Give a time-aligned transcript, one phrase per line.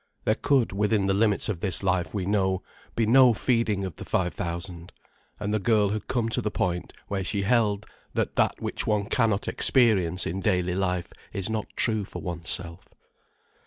[0.25, 2.63] There could, within the limits of this life we know,
[2.95, 4.91] be no Feeding of the Five Thousand.
[5.39, 7.85] And the girl had come to the point where she held
[8.15, 12.87] that that which one cannot experience in daily life is not true for oneself.